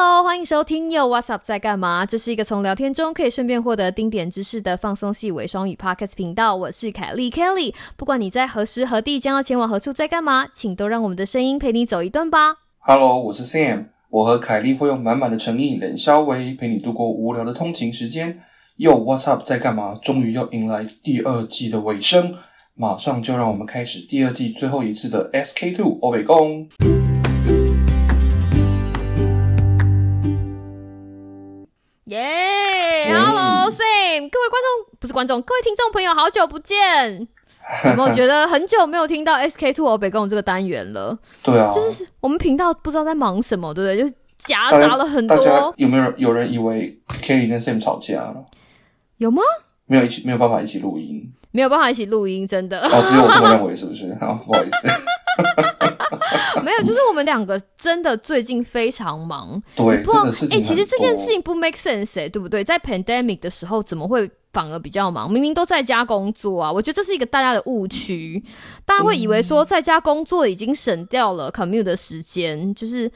[0.00, 2.06] Hello，欢迎收听 Yo What's Up 在干嘛？
[2.06, 6.54] 这是一个从聊天中可以顺便获得丁点知识的放松细微双语 Podcast 频道。
[6.54, 12.58] 我是凯莉 Kelly，不管你在何时何地将要前往何处，在干嘛，请都让我们的声音陪你走一段吧。
[12.78, 18.40] Hello，我是 Sam，我和凯莉会用满满的诚意、冷笑微陪你度过无聊的通勤时间。
[18.78, 19.96] Yo What's Up 在干嘛？
[20.00, 22.36] 终于要迎来第二季的尾声，
[22.76, 26.68] 马上就让我们开始第二季最后一次的 SK Two 欧北共。
[32.08, 32.18] 耶、
[33.04, 37.28] h e l l o Sam，各位观众不是观众，各位听众朋友，好久不见。
[37.84, 41.18] 有没有觉得很久没有听到 SK Two 欧北共这个单元了？
[41.42, 43.98] 对啊，就是我们频道不知道在忙什么，对不对？
[43.98, 48.42] 就是夹杂了很大家多，有没有人有人以为 Kelly 跟 Sam 吵架了？
[49.18, 49.42] 有吗？
[49.84, 52.80] 没有一起没有办法一起录音没有办法一起录音，真的。
[52.80, 54.16] 哦，只有我这么认为是不是？
[54.20, 54.88] 好，不好意思。
[56.62, 60.60] 没有，就是我们两个真的最近非常忙，对，不知道哎。
[60.60, 62.64] 其实这件事情不 make sense 哎、对不对？
[62.64, 65.30] 在 pandemic 的时候，怎么会反而比较忙？
[65.30, 66.72] 明明都在家工作啊！
[66.72, 68.42] 我觉得这是一个大家的误区，
[68.84, 73.10] 大家会以为说在家工作已经省掉了 commute 的时间，就是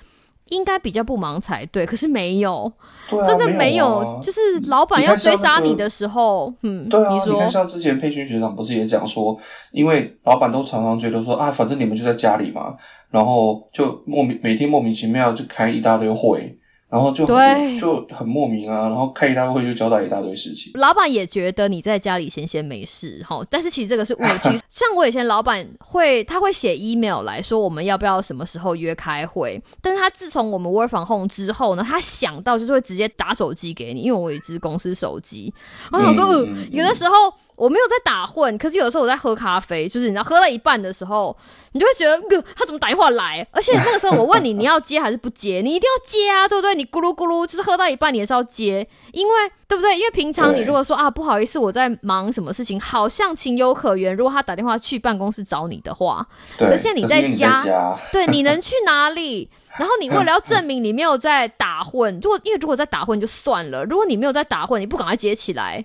[0.48, 2.70] 应该比较不忙才对，可是没有，
[3.10, 4.20] 啊，真的没有，啊。
[4.22, 9.38] 就是老板要追杀你的时候，嗯，对啊，你你看像之前佩勋学长不是也讲说，
[9.70, 12.76] 因为老板都常常觉得说啊，反正你们就在家里嘛，
[13.10, 16.58] 然后就莫名每天莫名其妙就开一大堆会，
[16.92, 20.70] 然后就对就很莫名啊，然后开一大会就交代一大堆事情。
[20.74, 24.60] 老板也觉得你在家里闲闲没事哈，但是其实这个是误区。
[24.68, 35.50] 像我以前老板会，他会写 email 来说我们要不要什么时候约开会，但是他自从我们 work from home 之后呢，他想到就是会直接打手机给你，因为我有一只公司手机，
[35.90, 37.14] 我想说，呃嗯嗯，有的时候
[37.56, 41.36] 我没有在打混，可是有的时候我在喝咖啡，就是你知道喝了一半的时候，
[41.72, 43.46] 你就会觉得，呃，他怎么打电话来？
[43.52, 46.74] 而且那个时候我问你你要接还是不接，你一定要接啊，对不对？
[46.74, 49.34] 你咕噜咕噜就是喝到一半你也是要接，因为
[49.68, 49.96] 对不对？
[49.96, 54.16] 因为平常你如果说啊不好意思我在忙什么事情，好像情有可原。
[54.16, 56.26] 如果他打电话去办公室找你的话，
[56.58, 59.48] 对，可是现在你在家，对，你能去哪里？
[59.78, 65.82] 然后你为了要证明你没有在打混，如果因为如果在打混就算了，如果你没有在打混，你不赶快接起来，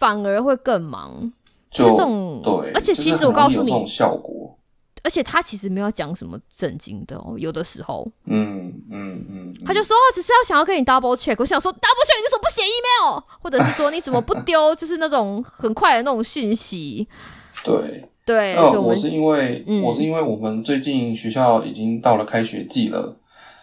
[0.00, 1.32] 反而会更忙。
[1.70, 4.56] 就就是这种对，而且其实我告诉你效果。
[5.02, 17.06] 而且他其实没有讲什么正经的哦，有的时候嗯嗯嗯，他就说哦只是要想要跟你 double check，我想说 double check 你为什么不写 email，或者是说你怎么不丢 就是那种很快的那种讯息，
[17.64, 18.04] 对。
[18.26, 23.16] 对，那我是因为、嗯我是因为我们最近学校已经到了开学季了，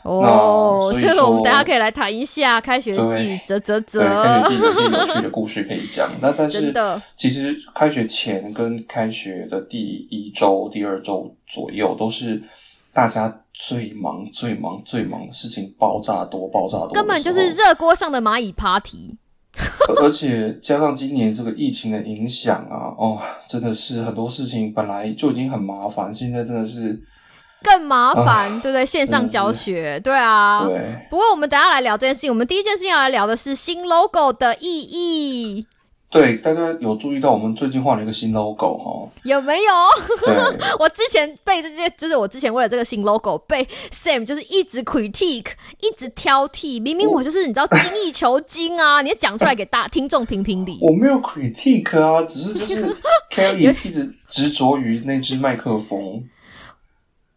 [0.08, 6.10] 哦，这个我们说大家可以来谈一下开学季啧，啧啧对，开学，季有一些有趣的故事可以讲。
[6.22, 6.74] 那但是
[7.16, 12.42] 其实开学前跟开学的第一周、第二周左右，都是
[12.94, 19.18] 大家最忙、最忙、最忙的事情，爆炸多、爆炸多的，根本就是热锅上的蚂蚁 party。
[19.90, 23.20] 而 而且加上今年这个疫情的影响啊，哦，
[23.50, 27.02] 真的是很多事情本来就已经很麻烦，现在真的是
[27.64, 28.86] 更麻烦，对不对？
[28.86, 30.66] 线上教学，对啊。
[30.66, 31.08] 对。
[31.10, 32.32] 不过我们等下来聊这件事情。
[32.32, 35.66] 我们第一件事情要来聊的是新 logo 的意义，
[36.10, 39.10] 对，大家有注意到我们最近换了一个新 logo 哈？
[39.24, 39.74] 有没有？
[40.26, 40.36] 对，
[40.80, 45.48] 我之前被这些，就是我之前为了这个新 logo 被 Sam 就是一直 critique，
[45.82, 46.82] 一直挑剔。
[46.82, 50.80] 明明我就是你知道精益求精啊，你要讲出来给大听众评评理。
[50.88, 52.98] 我没有 critique 啊，只是就是
[53.30, 56.24] Kelly 一直执着于那只麦克风。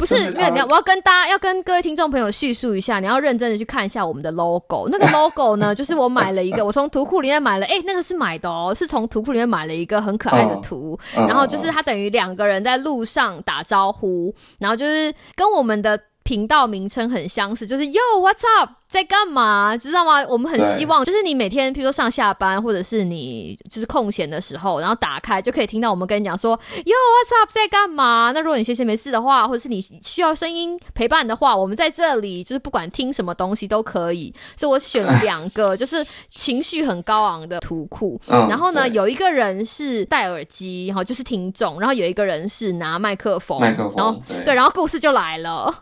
[0.00, 4.88] 不是，就是没有，你要我要跟大家要跟各位听众朋友叙述一下，你要认真的去看一下我们的 logo。
[4.90, 19.76] 那个 logo 呢，就是我买了一个，我从图库里面买了，哎、那个是买的哦，是从图库里面买了一个很可爱的图，嗯然后就是它等于两个人在路上打招呼，然后就是跟我们的频道名称很相似，就是 Yo What's up，在干嘛？
[19.76, 20.20] 知道吗？
[20.28, 28.32] 我们很希望就是你每天，比如说上下班，或者是你就是空闲的时候，然后打开就可以听到我们跟你讲说 Yo What's up，在干嘛？
[28.34, 34.34] 那如果你闲闲没事的话，或者是你需要声音陪伴的话，我们在这里就是不管听什么东西都可以。
[34.56, 45.72] 所以我选了两个就是情绪很高昂的图库，嗯然后呢，有一个人是戴耳机，然后就是听众，然后有一个人是拿麦克风，麦克风然后对对，然后故事就来了，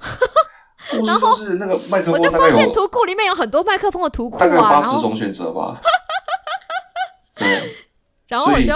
[0.90, 5.80] 故事就是那个麦克我风大概就发现图库里面有很多麦克风的图库啊，大概有八然后十种选择吧。
[7.38, 7.74] 对
[8.26, 8.74] 然后我就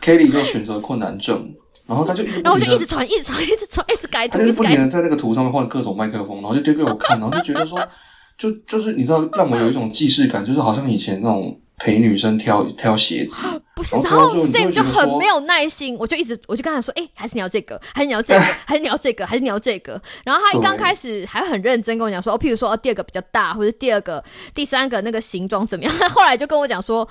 [0.00, 1.54] ，，Kelly 就选择困难症，
[1.86, 4.52] 然后他就一直然后我就一直传，一直传，一直传，一直改图，他就。
[4.52, 7.78] 不停的在那个图上面换各种麦克风，然后就丢给我看，然后就觉得说，
[8.36, 13.42] 就就是你知道，让我有一种既视感，就是好像以前那种陪女生挑挑鞋子，
[13.74, 20.00] 不是，然然后 Sam 就很没有耐心，我就一直我就跟他说，哎、还是你要这个，还是你要这个， 还是你要这个，还是你要这个。
[20.24, 24.22] 然后他一刚开始还很认真跟我讲说，哦，譬如说、哦、第二个比较大，或者第二个、
[24.54, 25.94] 第三个那个形状怎么样。
[26.10, 27.08] 后来就跟我讲说，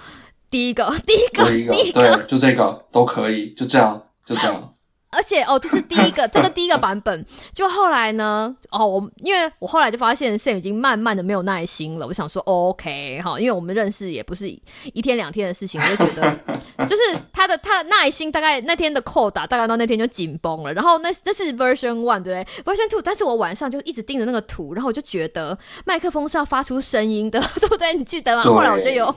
[0.50, 4.74] 第一个、第一个 第一个，对，就这个都可以，就这样，就这样。
[5.10, 7.26] 而且哦，这是第一个， 这个第一个版本。
[7.54, 12.06] 就后来呢，哦，我因为我后来就发现 Sam 已经慢慢的没有耐心了。
[12.06, 16.36] 我想说、哦、OK 哈，因为我们认识也不是一天两天的事情，我就觉得
[16.86, 17.02] 就是
[17.32, 20.74] 他的他的耐心大概那天的扣打大概到那天就紧绷了。
[20.74, 27.94] 然后那那是 Version One 对不对？Version Two，但是我晚上就一直盯着那个图，然后我就觉得麦克风是要发出声音的， 对不对？
[27.96, 28.44] 你记得吗？
[28.44, 29.14] 后来我就有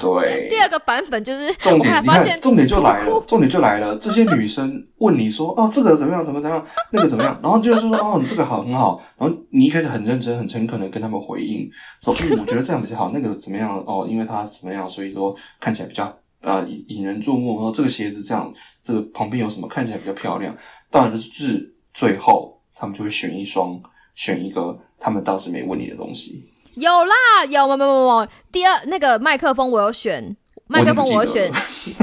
[0.00, 3.96] 对，第二个版本，就是重点，你看，重点就来了，重点就来了。
[3.98, 9.02] 这些女生问你说，哦，这个怎么样，怎么怎么样，那个怎么样，然后就是说，哦，你这个好，很好。
[9.18, 11.70] 然后你一开始很认真、很诚恳的跟他们回应，
[12.02, 13.78] 说， 嗯，我觉得这样比较好，那个怎么样？
[13.86, 17.56] 哦，因为它怎么样，所以说看起来比较呃引引人注目。
[17.56, 18.50] 然后这个鞋子这样，
[18.82, 20.56] 这个旁边有什么看起来比较漂亮？
[20.90, 23.78] 当然就是最后他们就会选一双，
[24.14, 26.42] 选一个他们当时没问你的东西。
[26.76, 31.52] 有啦，有，没没没没，第二那个麦克风我有选，麦克风我选，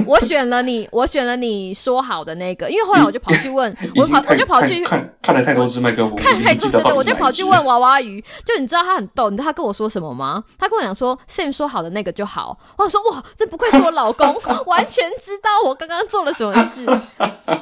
[0.05, 7.71] 我选了你，我选了你说好的那个，因为后来我就跑去问， 我跑我就跑去看看看了太多只麦克风，看太多，对对，我就跑去问娃。
[7.71, 10.43] 娃娃鱼，就你知道他很逗，你知道他跟我说什么吗？
[10.59, 12.57] 他跟我讲说，Sam 说好的那个就好。
[12.75, 14.27] 我说哇，这不愧是我老公，
[14.67, 16.85] 完全知道我刚刚做了什么事。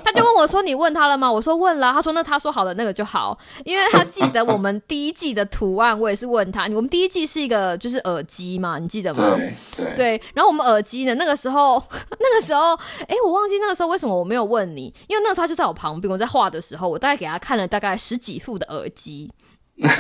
[0.04, 1.32] 他就问我说，你问他了吗？
[1.32, 1.94] 我说问了。
[1.94, 6.64] 他说那他说好的那个就好，因为他记得我们第一季的图案，我也是问他。
[6.64, 9.36] 我们第一季是一个就是耳机嘛，你记得吗？
[9.78, 11.82] 对对对，然后我们耳机的，那个时候，
[12.20, 12.74] 那个时候，
[13.08, 19.32] 哎，我忘记那个时候为什么我没有问你，因为那个时候他就在我旁边，我在画的时候，我大概给他看了大概十几副的耳机，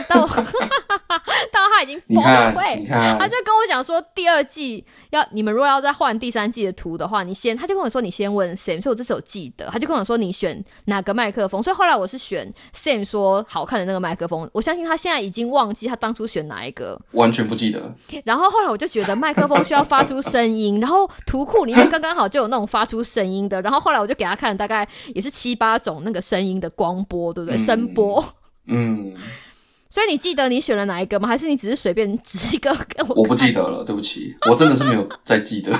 [0.07, 17.93] 到 到他已经崩溃他就跟我讲说，第二季要你们如果要再换第三季的图的话，你先，他就跟我说你先问 Sam，所以我这次有记得，他就跟我说你选哪个麦克风，所以后来我是选 Sam 说好看的那个麦克风，我相信他现在已经忘记他当初选哪一个，完全不记得。
[18.25, 27.55] 然后后来我就觉得麦克风需要发出声音，然后图库里面刚刚好就有那种发出声音的，然后后来我就给他看了，大概也是七八种那个声音的光波，对不对？
[27.55, 28.23] 嗯声波。
[28.71, 29.13] 嗯，
[29.89, 31.27] 所以你记得你选了哪一个吗？
[31.27, 33.15] 还是你只是随便指一个给我？
[33.21, 35.71] 我不记得了，对不起， 我真的是没有再记得。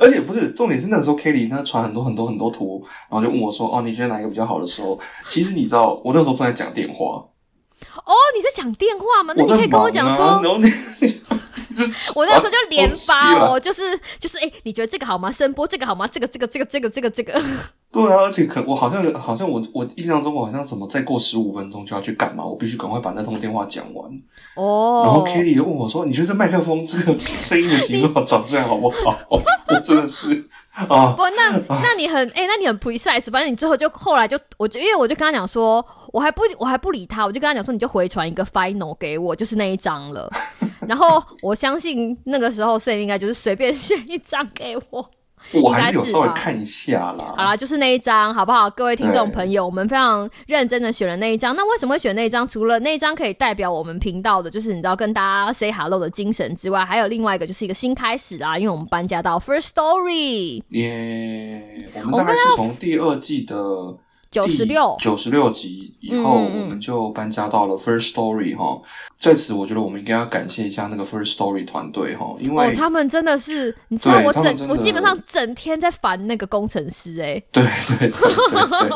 [0.00, 4.98] 而且不是重点是那个时候 Kelly 她传很多很多很多图，然后就问我说：“哦，你觉得哪一个比较好的时候？”
[5.28, 7.04] 其实你知道，我那时候正在讲电话，
[8.04, 9.34] 哦，你在讲电话吗？
[9.36, 10.70] 那你可以跟我讲说，然后你
[12.14, 15.30] 我那时候就连发哦，就是就是，哎、你觉得这个好吗？
[15.30, 16.06] 声波这个好吗？
[16.06, 17.32] 这个这个这个这个这个这个，
[17.92, 24.10] 对啊，而且可我好像好像我我印象中我好像怎么再过十五分钟就要去干嘛，我必须赶快把那通电话讲完。
[24.54, 40.30] 哦，然后 Kelly 又问我说：“你觉得麦克风这个声音的形状长这样好不好？” 我真的是啊，不，那那你很哎、那你很 precise，反正你最后就后来就，我就因为我就跟他讲说，我还不我还不理他，我就跟他讲说，你就回传一个 final 给我，就是那一张了。
[40.88, 45.10] 然后我相信那个时候 Sam 应该就是随便选一张给我。
[45.52, 47.34] 我还是有稍微看一下啦。
[47.36, 48.68] 好啦，就是那一张，好不好？
[48.70, 51.54] 各位听众朋友，我们非常认真的选了那一张。
[51.54, 52.48] 那为什么会选那一张？
[52.48, 61.62] 除了那一张可以代表我们频道的，就是你知道跟大家 say hello 的精神之外，还有另外一个就是一个新开始啦，因为我们搬家到 First Story 耶
[61.96, 63.54] 我们我们大概是从第二季的
[64.36, 68.78] 九十六，九十六集以后，我们就搬家到了 First Story 哈。
[69.18, 78.90] 在此，我觉得我们应该要感谢一下那个 First Story 团队哈，因哦为，他们真的是，你知道我整我基本上整天在烦那个工程师哎、对对对对对，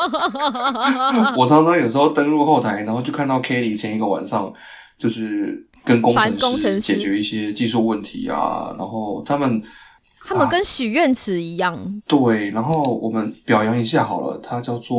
[1.39, 4.53] 我常常有时候登录后台，然后就看到 Kelly 前一个晚上
[4.99, 6.81] 就是跟工程师。
[6.81, 9.63] 解决一些技术问题啊，然后他们
[10.31, 14.97] 他们跟许愿池一样、对，然后我们表扬一下好了，他叫做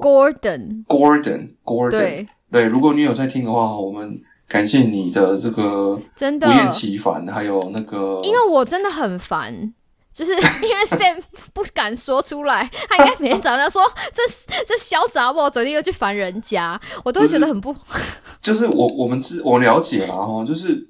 [0.00, 1.54] Gordon，Gordon。
[1.64, 6.46] Gordon，对，对，如果你有在听的话，我们感谢你的这个真的。
[6.46, 9.74] 不厌其烦，还有那个，因为我真的很烦。
[10.14, 10.32] 就是
[10.62, 11.20] 因为 Sam
[11.52, 13.82] 不敢说出来，他应该每天早上说
[14.12, 14.22] 这
[14.64, 17.74] 这小杂货昨天又去烦人家，我都会觉得很不
[18.40, 20.88] 就是我我们知我了解了哈，就是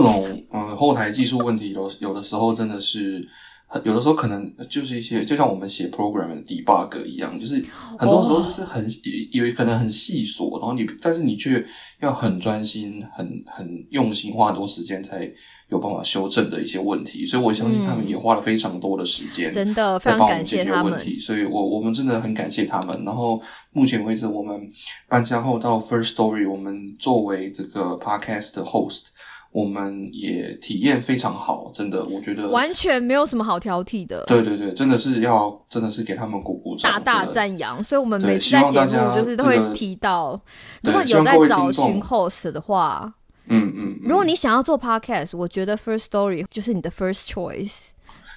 [0.00, 3.28] 这种嗯后台技术问题有有的时候真的是。
[3.74, 7.54] 很有的时候可能就是一些，就像我们写 program 的 debug 一样，就是
[7.98, 8.86] 很多时候就是很
[9.32, 11.64] 有有可能很细琐，然后你但是你却
[11.98, 15.26] 要很专心、很很用心，花很多时间才
[15.70, 17.24] 有办法修正的一些问题。
[17.24, 20.82] 所以我相信他们也花了非常多的时间，真的非在帮我们解决。
[20.82, 23.04] 问题，所以我我们真的很感谢他们。
[23.06, 23.40] 然后
[23.72, 24.70] 目前为止，我们
[25.08, 29.04] 搬家后到 First Story，我们作为这个 podcast 的 host，
[29.52, 34.24] 我们也体验非常好，真的，我觉得完全没有什么好挑剔的。
[34.26, 37.84] 对对对，真的是要真的是给他们鼓鼓掌，大大赞扬。
[37.84, 40.40] 所以我们每次在节目就是都会提到，
[40.82, 43.12] 如果有在找寻 host 的话，
[43.48, 47.88] 嗯嗯，嗯如果你想要做 podcast，我觉得 First Story 就是你的 first choice，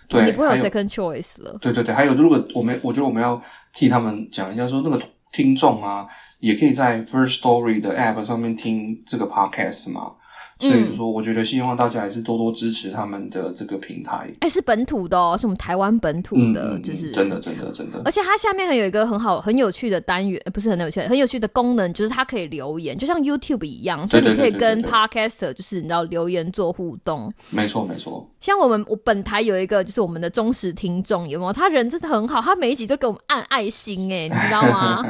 [0.10, 1.58] 对你不会有 second choice 了。
[1.62, 3.42] 对对对，还有如果我们我觉得我们要
[3.74, 6.06] 替他们讲一下，说那个听众啊，
[6.40, 10.12] 也可以在 First Story 的 App 上面听这个 Podcast 嘛。
[10.58, 14.34] 所嗯以说，我觉得希望大家还是多多支持他们的这个平台。
[14.40, 27.32] 哎，是本土的哦，是我们台湾本土嗯，的，嗯就是嗯真的真的真的而，且它下面还有一个很好、很有趣的单元，呃不是很有趣，很有趣的功能，就是它可以留言，就像 YouTube 一样，所以你可以跟对对对 Podcaster 就是你知道留言做互动。
[27.50, 28.26] 没错没错。
[28.40, 31.52] 像我们我本台有一个就是我们的忠实听众，有没有？
[31.52, 35.04] 他人真的很好，他每一集都给我们按爱心、哎，你知道吗？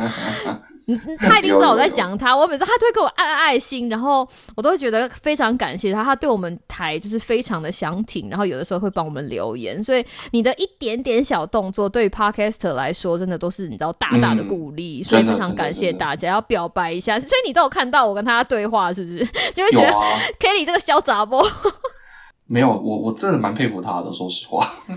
[1.18, 19.26] 他一定知道我在讲他，我每次他都会给我按爱心，然后我都会觉得非常感谢他，他对我们台就是非常的想挺，然后有的时候会帮我们留言，所以你的一点点小动作对于 Podcaster 来说，真的都是你知道大大的鼓励，所以非常感谢大家，要表白一下，所以你都有看到我跟他对话，是不是？
[19.54, 20.08] 就会觉得有啊
[20.40, 21.46] ，Kelly 这个小杂波，
[22.48, 24.74] 没有我我真的蛮佩服他的，说实话。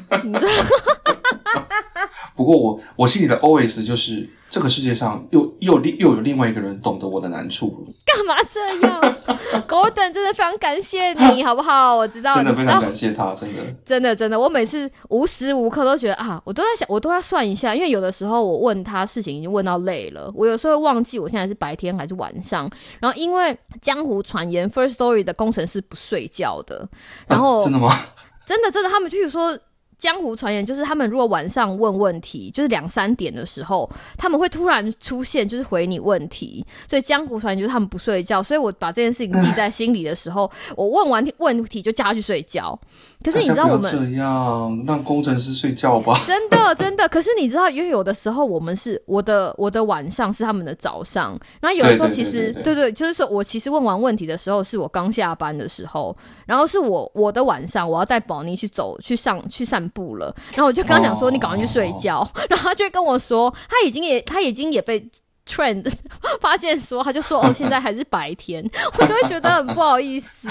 [2.36, 9.16] 不过我我心里的 OS 就是，这个世界上又又另又有另外一个人懂得我的难处，干嘛这样？
[9.68, 11.94] Gordon 真的非常感谢你，好不好？
[11.94, 13.62] 我知道，真的非常感谢他，真的。
[13.84, 22.70] 真的真的，我每次无时无刻都觉得啊，我都在想，我都要算一下，因为有的时候我问他事情已经问到累了，我有时候会忘记我现在是白天还是晚上。
[23.00, 26.88] 然后因为江湖传言，First Story 的工程师不睡觉的，
[27.26, 27.90] 然后、啊真的吗？
[28.46, 29.58] 真的真的，他们譬如说。
[29.98, 36.64] 江湖传言就是他们如果晚上问问题，就是两三点的时候，他们会突然出现，就是回你问题。
[36.88, 42.78] 所以江湖传言就是他们不睡觉，所以我把这件事情记在心里的时候，我问完问题就叫他去睡觉。
[43.24, 46.16] 可是你知道我们这样让工程师睡觉吧？
[46.26, 65.08] 真的真的，可是你知道，因为有的时候我们是我的我的晚上是他们的早上，然后有的时候其实对对对对，就是说我其实问完问题的时候是我刚下班的时候，然后是我我的晚上我要带宝妮去走去上去散步了，然后我就刚想说哦你赶快去睡觉，然后他就跟我说他已经也他已经也被。
[65.50, 65.90] trend
[66.42, 68.62] 发现说，他就说哦，现在还是白天，
[68.98, 70.46] 我就会觉得很不好意思，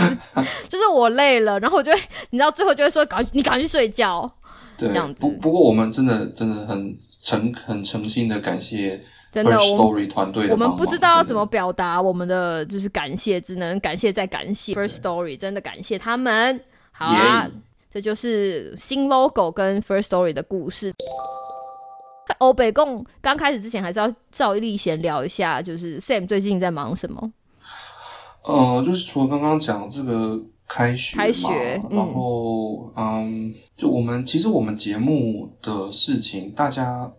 [0.68, 2.00] 就是我累了，然后我就会，
[2.32, 4.28] 你知道，最后就会说，赶你赶快去睡觉，
[4.76, 4.90] 对。
[4.90, 9.00] 这样，子不不过我们真的真的很诚很诚心的感谢
[9.32, 14.74] 真的 First 我们 Story 团队的我们不知道要怎么表达我们的就是感谢，只能感谢再感谢。
[14.74, 16.60] First Story，真的感谢他们。
[16.92, 17.44] 好啊。
[17.44, 17.52] 耶
[17.94, 20.94] 这就是新 logo 跟 First Story 的故事。
[22.40, 27.32] 欧北共刚开始之前，还是要照例闲聊一下，就是 Sam 最近在忙什么？
[28.44, 37.12] 呃，就是除了刚刚讲这个开学，开学嗯然后嗯，就我们其实我们节目的事情，大家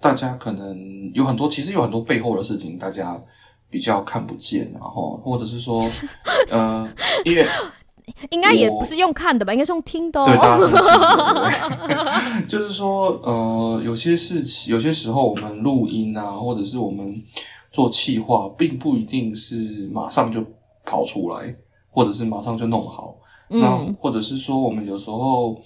[0.00, 0.76] 大家可能
[1.14, 3.20] 有很多，其实有很多背后的事情，大家
[3.70, 5.82] 比较看不见，然后或者是说，
[6.50, 6.88] 呃，
[7.24, 7.46] 因为
[8.30, 11.50] 应该也不是用看的吧，应该是用听的对，大家哦。
[12.48, 17.22] 就是说，呃，有些事情，有些时候我们录音啊，或者是我们
[17.72, 20.44] 做企划，并不一定是马上就
[20.84, 21.54] 跑出来，
[21.90, 23.16] 或者是马上就弄好。
[23.48, 25.56] 那嗯，或者是说，我们有时候，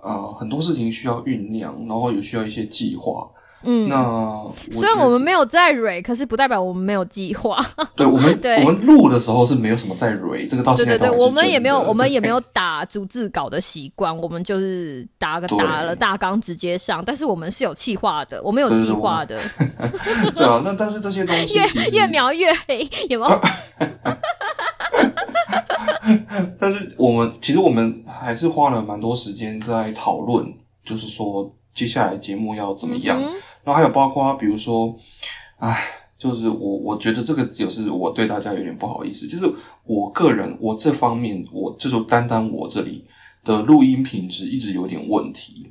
[0.00, 3.28] 呃，很多事情需要酝酿，然后也需要一些计划。
[3.64, 7.64] 嗯，那虽然我们没有在蕊，可是不代表我们没有计划。
[7.96, 19.38] 对我们对我们录的时候是没有什么在蕊，这个到现在对对对我们也没有，我们也没有打逐字稿的习惯，我们就是打个打了大纲直接上，但是我们是有计划的，我们有计划的，
[20.34, 20.62] 对啊。
[20.64, 23.40] 那但是这些东西越越描越黑，有没有？
[26.58, 30.46] 但是我们其实我们还是花了蛮多时间在讨论，
[30.84, 34.94] 就是说接下来节目要怎么样，嗯然后还有包括比如说，
[35.58, 35.84] 哎，
[36.18, 39.50] 就是我我觉得这个有是我对大家有点不好意思，就是
[39.84, 43.04] 我个人我这方面我就是单单我这里
[43.42, 45.70] 的录音品质一直有点问题。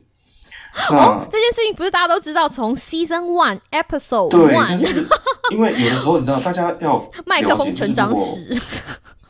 [0.90, 5.08] 那、哦，这件事情不是大家都知道，从 Season One Episode 对，但 One 是
[5.52, 8.12] 因为有的时候你知道，大家要麦克风成长。
[8.18, 8.60] 史，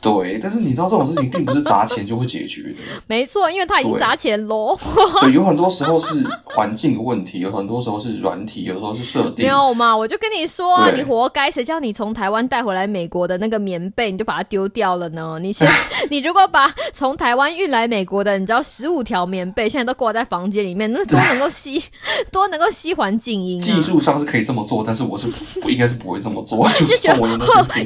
[0.04, 2.74] 对，但是你知道这种事情并不是砸钱就会解决的。
[3.08, 4.78] 没错，因为他已经砸钱喽。
[5.22, 9.46] 对，有很多时候是环境的问题，有很多时候是软体，有的时候是设定没。
[9.46, 11.50] 有嘛，我就跟你说啊，你活该！
[11.50, 15.38] 谁叫你从台湾带回来美国的那个棉被，你就把它丢掉了呢？
[15.40, 15.66] 你现
[16.10, 21.82] 你如果把从台湾运来美国的，你知道十五条棉被现在都挂在房间里面，那多能够吸，
[22.30, 23.82] 多能够吸环境音技啊！
[23.82, 25.28] 术上是可以这么做，但是我是
[25.62, 27.28] 我应该是不会这么做，就就觉得算我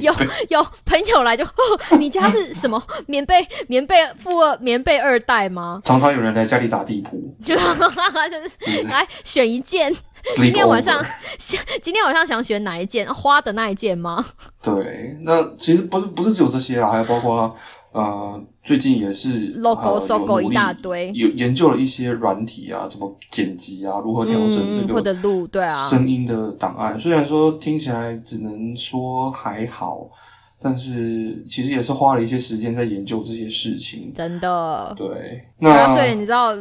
[0.00, 0.12] 有
[0.48, 1.44] 有朋友来就，
[2.08, 5.78] 你家是什么 棉被棉被富二棉被二代吗？
[5.84, 9.94] 常常有人来家里打地铺，就就是来选一件。
[10.36, 11.04] 今天晚上，
[11.82, 14.24] 今天晚上想选哪一件花的那一件吗？
[14.62, 17.54] 对，那其实不是不是只有这些啊，还有包括
[17.92, 26.98] 呃，最近也是 logo logo 一大堆，有研究了一些软体啊，怎么剪辑啊，如何调整这个录对啊声音的档案。
[26.98, 30.08] 虽然说听起来只能说还好。
[30.60, 34.92] 但是其实也是花了一些时间在研究这些事情，真的。
[34.96, 36.52] 对，那所以你知道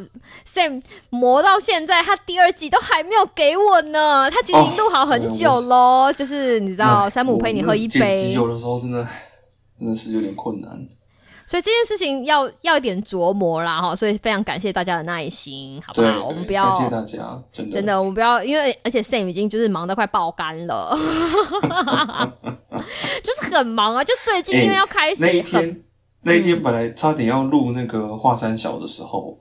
[0.46, 4.30] ，Sam 磨到现在，他第二季都还没有给我呢。
[4.30, 8.34] 他其实已经录好很久喽，就是你知道，山姆陪你喝一杯。
[8.34, 9.08] 有的时候真的
[9.80, 10.88] 真的是有点困难。
[11.48, 16.26] 所以这件事情要要一点琢磨啦，哈，所以非常感谢大家的耐心，好不好？
[16.26, 20.94] 我们不要感谢大家，真的，真的，我们不要，因为而且 Sam 已经就是忙得快爆肝了，
[23.24, 25.82] 就是很忙啊，就最近因为要开始那一天，
[26.22, 29.38] 那一天本来差点要录那个华山小的时候，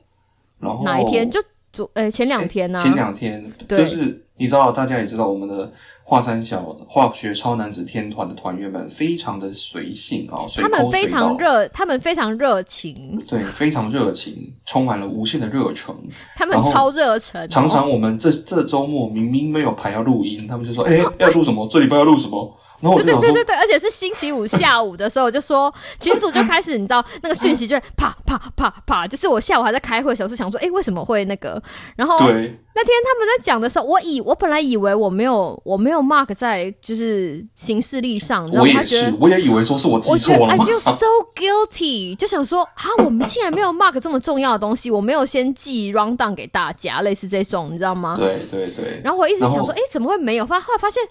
[0.61, 2.81] 然后哪一天就昨呃前两天呢？
[2.81, 5.73] 前两天就是你知道，大家也知道我们的。
[6.09, 15.93] 华山小化学超男子天团的团员们非常的随性啊，他们非常热，他们非常热情，对，非常热情，充满了无限的热忱。
[16.37, 21.67] 他们超热忱，常常我们这这周末明明没有排要录音，他们就说：“哎，要录什么？
[21.69, 31.63] 这礼拜要录什么？”对对对对对，而且是星期五下午的时候，就说 群主就开始，你知道那个讯息就啪啪啪啪，就是我下午还在开会的时候是想说，哎，为什么会那个？
[31.97, 32.25] 然后那
[32.85, 48.15] 天他们在讲的时候，我以我本来以为我没有我没有 mark 在就是行事历上，我也是，我也以为说是我记错了，I feel so guilty，就想说啊，我们竟然没有 mark 这么重要的东西，我没有先记 round down 给大家，类似这种，你知道吗？
[48.19, 49.01] 对对对。
[49.03, 50.45] 然后我一直想说，哎，怎么会没有？
[50.45, 51.03] 发后来发现。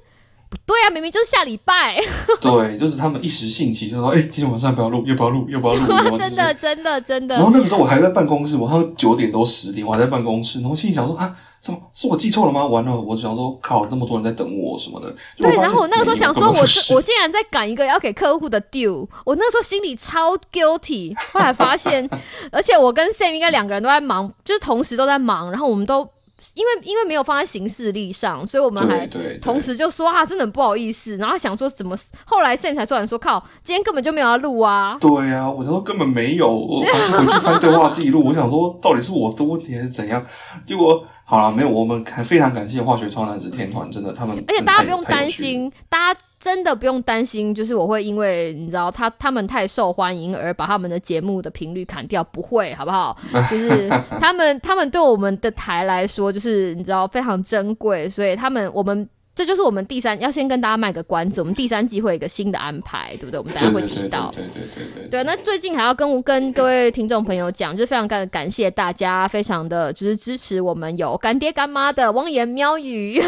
[0.66, 1.98] 对啊，明明就是下礼拜。
[2.42, 5.48] 对，就是他们一时兴起，就说：“哎，今天晚上不要录，要不要录？
[5.50, 7.36] 要 不要录？”真的，真的，真的。
[7.36, 12.66] 然后那个时候我还在办公室，我好像九点多十点，我还在办公室，然后心里想说：“啊，怎么是我记错了吗？
[12.66, 22.08] 完了！”我想说：“靠，那么多人在等我什么的。”对，然后我那个时候想说：“我是我竟然在赶一个要给客户的 due，我那时候心里超 guilty。”后来发现，
[22.52, 26.10] 而且我跟 Sam 应该两个人都在忙，就是同时都在忙，然后我们都。
[26.54, 29.08] 因为因为没有放在行事历上，所以我们还
[29.42, 31.18] 同时就说啊，真的很不好意思。
[31.18, 34.98] 然后想说怎么，后来 Sam 才突然说，靠，今天根本就没有要录啊。
[35.02, 40.24] 对啊，我说根本没有，我回去翻对话记录，我想说到底是我的问题还是怎样？
[40.66, 46.20] 结果好了，没有，我们非常感谢化学超男子天团，真的他们，而且大家不用担心，大家。
[46.46, 53.18] 真的不用担心，就是我会因为你知道他他们太受欢迎而把他们的节目的频率砍掉，不会，好不好？
[53.50, 53.90] 就是
[54.22, 59.10] 他们他们对我们的台来说，就是你知道非常珍贵，所以他们我们。
[59.36, 63.38] 这就是我们第三要先跟大家卖个关子，我们第三季会有一个新的安排，对不对？
[63.38, 65.24] 我们等下会提到，对对对对对。
[65.26, 73.22] 那最近还要跟跟各位听众朋友讲，就是非常感感谢大家，非常的就是支持我们有干爹干妈的汪言喵语，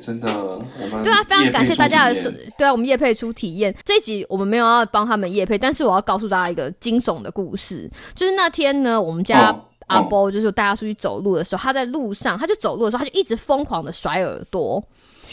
[0.00, 0.28] 真的，
[0.80, 2.14] 我们对啊，非常感谢大家的，
[2.56, 9.54] 对啊，我们叶配出体验这一集我们没有要帮他们叶配，但是我要告诉大家一个惊悚的故事，就是那天呢，我们家。
[9.88, 14.82] 阿波就是带他出去走路的时候，他在路上，他就走路的时候，他就一直疯狂的甩耳朵，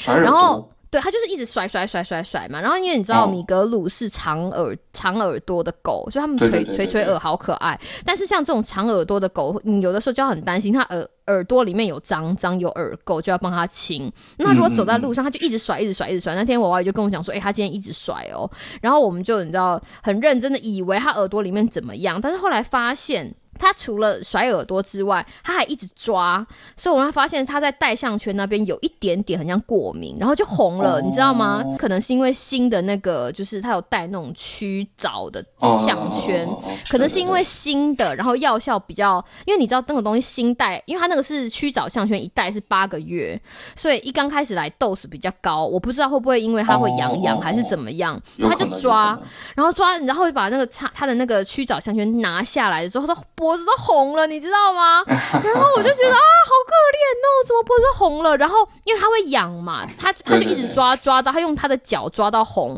[0.05, 2.61] 然后对他就是一直甩甩甩甩甩嘛。
[2.61, 7.79] 然后因为你知道米格鲁是长耳长耳朵的狗，所以他们垂垂垂耳好可爱。
[8.05, 14.09] 但是像这种长耳朵的狗，你有的时候就要很担心，它耳耳朵里面有脏脏有耳垢，就要帮它清。
[14.37, 16.33] 那如果走在路上，他就一直甩一直甩一直甩。
[16.33, 18.49] 那天我娃就跟我讲说，哎，他今天一直甩哦。
[18.81, 23.35] 然后我们就你知道很认真的以为他耳朵里面怎么样，但是后来发现。
[23.57, 31.63] 他除了甩耳朵之外，他还一直抓，所以我们发现他在戴项圈那边有一点点很像过敏，然后就红了，你知道吗？
[31.77, 35.43] 可能是因为新的那个，就是他有带那种驱藻的
[35.85, 36.47] 项圈，
[36.89, 43.39] 可能是因为新的，然后药效比较，因为你知道那个东西新戴，因为他那个是驱藻项圈，一戴是八个月，
[43.75, 49.17] 所以一刚开始来 dose 比较高，我不知道会不会因为他会痒痒还是怎么样，他就抓，
[49.55, 53.15] 然后抓，然后就把那个插他的那个驱藻项圈拿下来的时候，他。
[53.45, 55.03] 脖子都红了，你知道吗？
[55.05, 58.35] 然后我就觉得啊，好可怜哦，怎么脖子红了？
[58.37, 62.69] 然后因为它会痒嘛，他他就一直抓抓到，他用他的脚抓到红。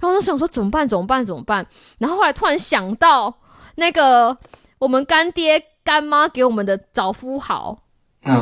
[0.00, 0.88] 然后我就想说怎么办？
[0.88, 1.26] 怎么办？
[1.26, 1.66] 怎么办？
[1.98, 3.34] 然后后来突然想到
[3.74, 4.34] 那个
[4.78, 7.76] 我们干爹干妈给我们的早敷好。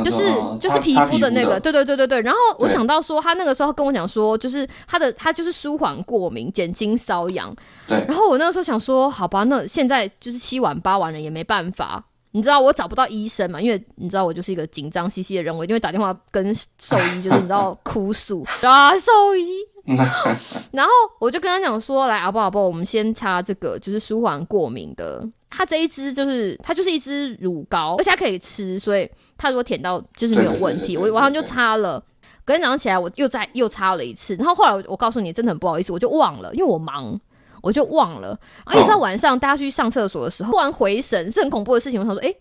[0.04, 0.24] 就是
[0.60, 2.20] 就是皮肤的那个，对对对对对。
[2.22, 7.54] 然后我想到说，他那个时候跟我讲说，就是他的他就是舒缓过敏，减轻瘙痒。
[7.86, 8.04] 对。
[8.06, 12.04] 然后我那个时候想说，好吧，那现在就是七晚八晚了，也没办法。
[12.34, 13.60] 你知道我找不到医生嘛？
[13.60, 19.71] 因为你知道我就是一个紧张兮兮的人，我一定会打电话跟兽医，就是你知道 哭诉啊，兽医。
[20.72, 25.26] 然后我就跟他讲说，来，阿波阿波，我们先擦这个，就是舒缓过敏的。
[25.50, 30.96] 它这一支就是它就是一支乳膏，而且它可以吃，所以它如果舔到就是没有问题。
[30.96, 32.02] 我晚上就擦了，
[32.44, 34.34] 隔天早上起来我又再又擦了一次。
[34.36, 37.20] 然后后来我告诉你，真的很不好意思，我就忘了，因为我忙，
[37.60, 38.38] 我就忘了。
[38.64, 42.00] 而且在晚上大家去上厕所的时候，突然回神，是很恐怖的事情。
[42.00, 42.34] 我想说，哎，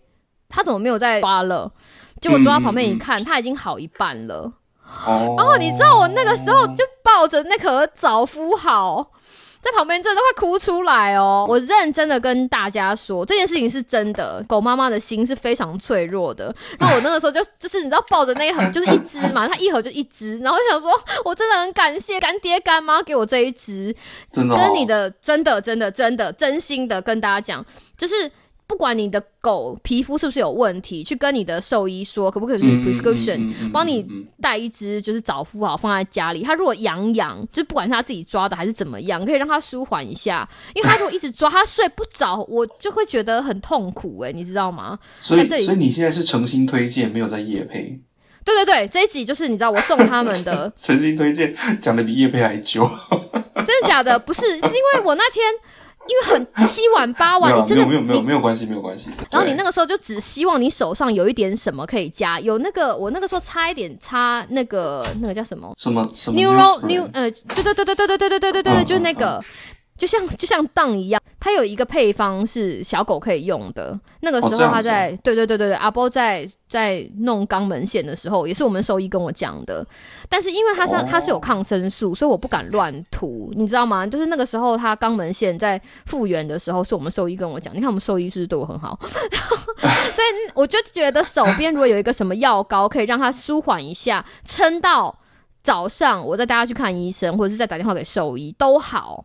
[0.48, 1.70] 他怎么没有在抓了？
[2.20, 4.50] 结果抓到旁边一看，他已经好一半了。
[5.36, 9.10] 然后你知道我那个时候就抱着那颗早敷好。
[9.64, 11.46] 在旁边真的快哭出来哦！
[11.48, 14.44] 我认真的跟大家说，这件事情是真的。
[14.48, 16.52] 狗妈妈的心是非常脆弱的。
[16.80, 20.90] 然后我那个时候就 就是你知道抱着那一盒就是一只嘛， 它一盒就一只，然后想说
[21.24, 23.94] 我真的很感谢干爹干妈给我这一只，
[24.32, 27.64] 真的跟你的真的真的真的真心的跟大家讲，
[27.96, 28.28] 就是。
[28.72, 34.02] 不管你的狗皮肤是不是有问题，去跟你的兽医说，可不可以去 prescription 帮你
[34.40, 36.42] 带一只，就是找敷好放在家里。
[36.42, 40.48] 它如果痒痒，就不管是它自己抓的还是怎么样，可以让它舒缓一下。
[40.74, 44.20] 因为它如果一直抓，它睡不着，我就会觉得很痛苦。
[44.20, 44.98] 哎，你知道吗？
[45.20, 48.00] 所以，所以你现在是诚心推荐，没有在夜配。
[48.42, 52.88] 对对对，这一集就是你知道我送他们的 诚心推荐，讲的比叶配还久。
[53.54, 54.18] 真的假的？
[54.18, 55.44] 不是，是因为我那天。
[56.08, 59.10] 因为很七碗八碗，你真的没有没有没有关系没有关系。
[59.30, 69.42] 然后你那个时候就只希望你手上有一点什么可以加，有那个我那个时候差一点差那个那个叫什么什么什么 neuro new 呃对对对对对对对对对对对就是那个。
[69.94, 73.98] 就像就像当一样，它有一个配方是小狗可以用的。
[74.20, 79.84] 那个时候他在对对对对对，阿波在在弄肛门线的时候，也是我们兽医跟我讲的。
[80.28, 84.06] 但是因为它是它是有抗生素，所以我不敢乱涂，你知道吗？
[84.06, 87.74] 就是那个时候它肛门线在复原的时候，是我们兽医跟我讲。
[87.74, 88.96] 你看我们兽医是不是对我很好？
[89.02, 95.18] 所以我就觉得手边如果有一个什么药膏，可以让它舒缓一下，撑到
[95.64, 99.24] 早上，我再带它去看医生，或者是再打电话给兽医都好。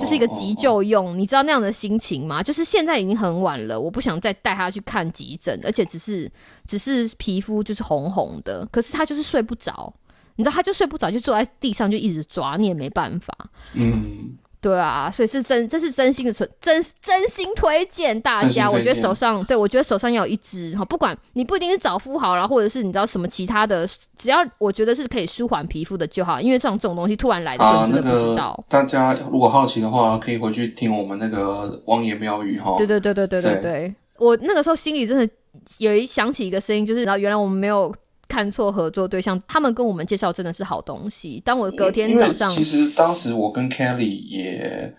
[0.00, 2.42] 就是一个急救用，你知道那样的心情吗？
[2.42, 6.30] 就是现在已经很晚了，我不想再带他去看急诊，而且只是
[6.66, 9.92] 只是皮肤就是红红的，可是他就是睡不着，
[10.36, 13.36] 你知道他就睡不着，就坐在地上就一直抓，你也没办法。
[13.74, 14.36] 嗯。
[14.64, 18.70] 对啊，所以是真，这是真心的存真真心推荐大家。
[18.70, 26.40] 我觉得手上，对我觉得手上要有一支哈，不管你不一定是早敷好了，或者是你知道什么其他的，只要我觉得是可以舒缓皮肤的就好。
[26.40, 28.64] 因为这种这种东西突然来的时候，真的不知道。
[28.70, 32.74] 大家如果好奇的话，可以回去听我们那个汪爷妙语哈。
[32.78, 35.28] 对对对对对对对，我那个时候心里真的
[35.76, 37.94] 有一想起一个声音，就是然后原来我们没有。
[38.28, 41.40] 看错合作对象，他们跟我们介绍真的是好东西。
[41.44, 44.94] 当我隔天早上，其实当时我跟 Kelly 也，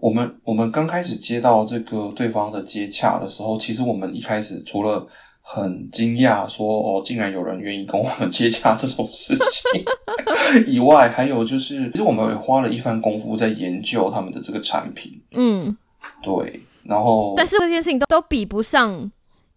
[0.00, 5.06] 我们我们刚开始接到这个对方的接洽的时候，其实我们一开始除了
[5.40, 15.20] 很惊讶，说哦，竟然有人愿意跟我们接洽这种事情以外，还有就是，其实我们也花了一番功夫在研究他们的这个产品。
[15.32, 15.76] 嗯，
[16.22, 19.10] 对，然后但是这件事情都都比不上。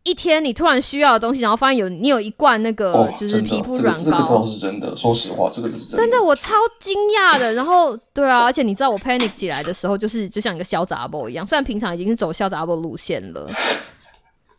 [0.07, 4.95] 一天你突然需要的东西，然后发现有你有一罐那个就是皮肤软膏，这个都是真的。
[4.95, 7.53] 说实话，这个是真的，真的我超惊讶的。
[7.53, 11.45] 然后 对啊，而且你知道我 panic 起来的时候，就是就像一个小杂波一样。
[11.45, 13.45] 虽然平常已经是走小杂波路线了，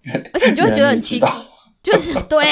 [0.34, 1.28] 而且你就会觉得很奇怪。
[1.90, 2.44] 就是 对，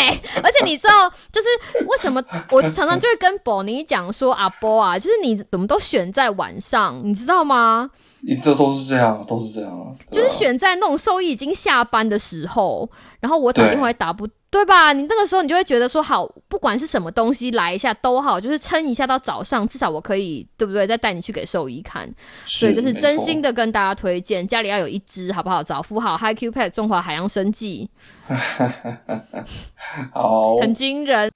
[0.43, 7.91] 而且你知道，就是为什么我常常就会跟宝妮讲说阿波啊，就是你怎么都选在晚上，你知道吗？
[8.23, 9.93] 你这都是这样，都是这样啊。
[10.11, 12.91] 就是选在那种兽医已经下班的时候，
[13.27, 14.29] 然后我打电话也打不。
[14.49, 14.93] 对吧？
[14.95, 20.87] 你那个时候你就会觉得说，好，不管是什么东西来一下都好，就是撑一下到早上，至少我可以，对不对？
[20.87, 22.09] 再带你去给兽医看。
[22.47, 25.63] 所以这是真心的跟大家推荐，家里要有一只，好不好？
[25.63, 27.91] 早敷好 Hi Q Pad 中华海洋生技，
[30.15, 31.31] 好，很惊人。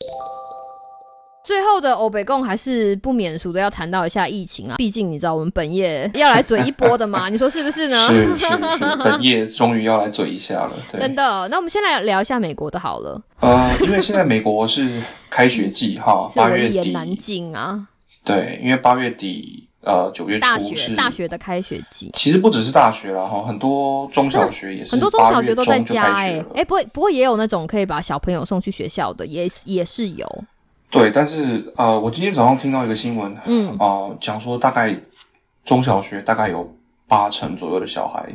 [1.42, 8.08] 最后的欧北共还是不免俗的要谈到一下疫情啊，毕竟你知道我们本业要来嘴一波的嘛， 你说是不是呢？
[8.08, 11.48] 是是是，本业终于要来嘴一下了，真的。
[11.48, 13.20] 那我们先来聊一下美国的好了。
[13.40, 17.86] 呃，因为现在美国是开学季哈，八月底难进啊。
[18.22, 22.10] 对，因为八月底呃九月初是大学的开学季。
[22.12, 30.44] 其实不只是大学了哈，很多中小学也是，很多中小学都在家哎哎，不过不过也有那种可以把小朋友送去学校的，也也是有。
[30.90, 34.94] 对，但是呃，我今天早上听到一个新闻，嗯啊，讲说大概
[35.64, 36.68] 中小学大概有
[37.06, 38.28] 八成左右的小孩，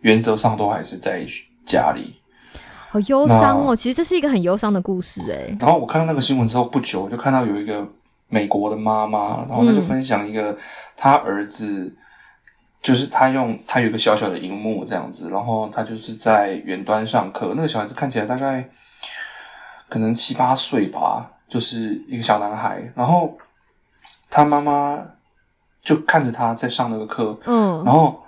[0.00, 1.24] 原则上都还是在
[1.64, 2.16] 家里。
[2.90, 5.56] 好忧伤哦，其实这是一个很忧伤的故事哎。
[5.60, 7.86] 然后我看到那个新闻之后不久，我就看到有一个
[8.28, 10.58] 美国的妈妈，然后她就分享一个
[10.96, 11.94] 她儿子，
[12.82, 18.68] 就是他用他有一个小小的荧幕这样子，然后他就是在远端上课，那个小孩子看起来大概
[19.88, 21.30] 可能七八岁吧。
[21.50, 23.36] 就是一个小男孩，然后
[24.30, 24.98] 他妈妈
[25.82, 28.22] 就看着他在上那个课，嗯，然后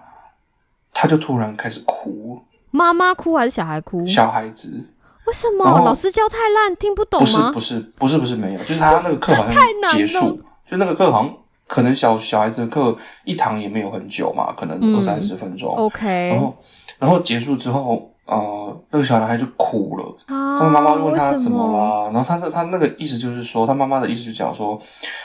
[0.92, 2.38] 他就突然开始哭，
[2.70, 4.04] 妈妈哭还是小孩哭？
[4.04, 4.84] 小孩子。
[5.24, 5.64] 为什么？
[5.64, 7.52] 老师教太烂，听不懂吗？
[7.52, 11.32] 不是不是不是不是没有，就是他那个课好像结束，就那个课好像
[11.68, 16.56] 可能小小孩子的课一堂也没有很久嘛，可能嗯二三十分钟，OK，然后
[16.98, 20.16] 然后结束之后，呃，那个小男孩就哭了。
[20.26, 24.80] 啊，他们妈妈问他怎么啦，然后他的他那个意思就是说，他妈妈的意思就讲说，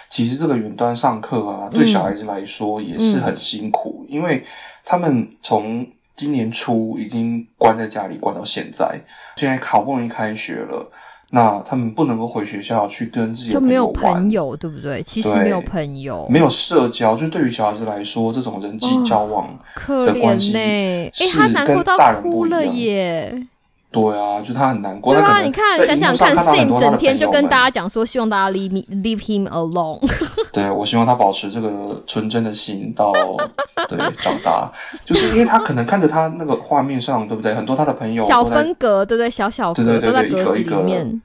[0.10, 4.44] 其实这个远端上课啊，对嗯小孩子来说也是很辛苦，因为
[4.84, 9.00] 他们从今年初已经关在家里关到现在，
[9.36, 10.92] 现在好不容易开学了，
[11.32, 15.04] 那他们不能够回学校去跟自己的就没有朋友玩，对不对？
[15.04, 19.60] 其实没有朋友，没有社交，就对于小孩子来说，这种人际交往，
[20.06, 20.56] 的关系。
[20.56, 23.48] 哎、是他难过到跟大人不哭了一样耶。
[24.02, 25.14] 对啊，就他很难过。
[25.14, 30.00] 对啊，你看，想想看，Sim 整天就跟大家讲说，希望大家 leave me leave him alone。
[30.54, 33.12] 对，我希望他保持这个纯真的心到
[33.88, 34.72] 对长大，
[35.06, 37.54] 就是因为他可能看着他那个画面上，对不对？
[37.54, 39.30] 很多他的朋友小分格，对不对？
[39.30, 41.22] 小小格对对一格子里个一个面。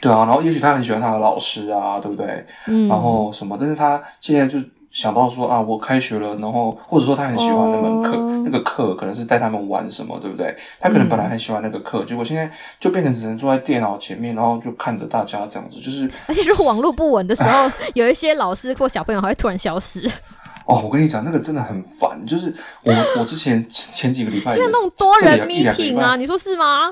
[0.00, 2.44] 对啊，然后也许他很喜欢他的老师啊，对不对？
[2.66, 4.58] 嗯，然后什么，但是他现在就
[4.94, 10.54] 想到说啊，我开学了，然后或者说他很喜欢那门课，哦那个课可能是带他们玩什么，对不对？
[10.80, 20.08] 他可能本来很喜欢那个课，结果现在就变成只能坐在电脑前面，然后就看着大家这样子，就是而且如果网络不稳的时候，有一些老师或小朋友还会突然消失，
[20.66, 22.24] 哦，我跟你讲，那个真的很烦。
[22.24, 22.54] 就是
[22.84, 26.82] 我 我之前前几个礼拜就是，那种多人 meeting 啊，你说是吗？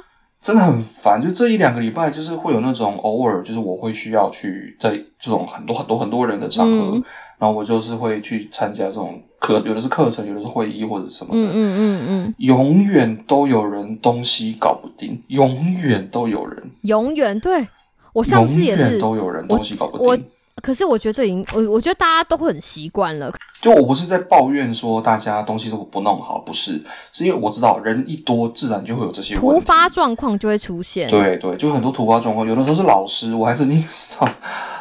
[0.41, 1.23] 真的很烦。
[1.23, 7.05] 就这一两个礼拜，就是会有那种偶尔，就是我会需要去在这种很多很多很多人的场合，嗯
[7.42, 11.37] 然后我就是会去参加这种课，有的是课程，有的是会议或者什么的。
[11.37, 17.66] 嗯嗯嗯嗯，永远都有人东西搞不定，永远都有人，永远对
[18.12, 20.24] 我上次也是远，都有人东西搞不我定。
[20.62, 23.33] 可是我觉得这已经，我我觉得大家都会很习惯了。
[23.61, 29.48] 就我不是在抱怨说大家东西都不弄好，不是，是因为我知道人一多，自然就会有这些问题。
[29.48, 31.11] 突发状况就会出现。
[31.11, 34.28] 对对，就很多突发状况，有的时候是老师，我还曾经上，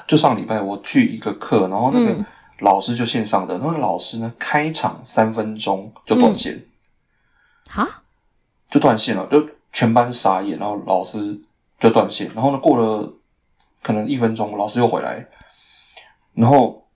[0.05, 2.25] 就上礼拜我去一个课，然后那个嗯
[2.61, 6.63] 老师就线上的，那个老师呢开场三分钟就断线，
[7.67, 7.87] 哈，
[8.69, 11.39] 就断线了，就全班傻眼，然后老师
[11.79, 13.13] 就断线，然后呢过了
[13.83, 15.27] 可能一分钟，老师又回来，
[16.33, 16.87] 然后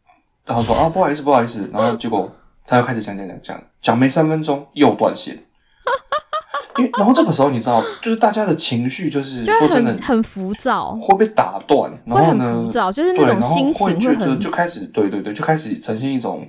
[0.45, 2.31] 然后说啊不好意思不好意思，然后结果
[2.65, 5.43] 他又开始讲讲讲讲讲没三分钟又断线。
[6.77, 16.47] 因为，然后这个时候你知道，就是大家的情绪，就是就会说真的很，很浮躁，会被打断，然后呢浮，躁，就是那种心情会觉得很就开始，对对对，就开始呈现一种，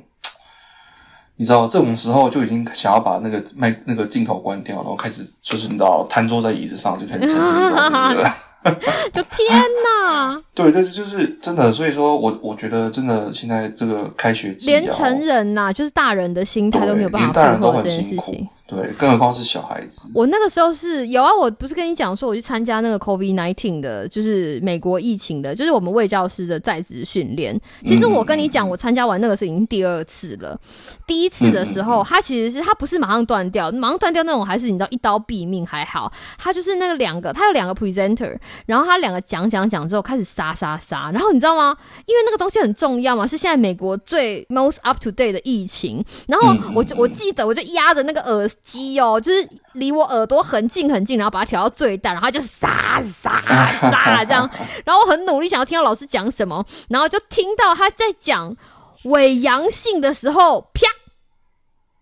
[1.37, 8.31] 你知道，这种时候就已经想要把那个麦那个镜头关掉，然后开始就是你知道，瘫坐在椅子上就开始呈现一种那 个。
[9.13, 20.09] 就天哪， 对，对，就是真的，所以说我我觉得真的现在这个开学、啊，连成人呐、就是大人的心态都没有办法负荷这件事情。，对，更何况是小孩子。
[20.13, 27.59] 我那个时候是有啊，我不是跟你讲说我去参加那个 COVID nineteen 的，就是美国疫情的，就是我们卫教师的在职训练。
[27.85, 30.59] 其实我跟你讲，我参加完那个是已经第二次了。
[31.07, 41.77] 第一次的时候，它其实是它不是马上断掉，马上断掉那种还是你知道一刀毙命还好，它就是那个两个，它有两个 presenter，然后他两个讲讲讲之后开始杀杀杀，然后你知道吗？
[42.07, 46.05] 因为那个东西很重要嘛，是现在美国最 most up to date 的疫情。
[46.27, 53.41] 然后我就我记得我就压着那个耳机哦，就是离我耳朵很近很近，然后把它调到最大，然后就杀杀
[53.81, 54.49] 杀这样。
[54.85, 58.57] 然后很努力想要听到老师讲什么，然后就听到他在讲
[59.05, 60.87] 伪阳性的时候，啪，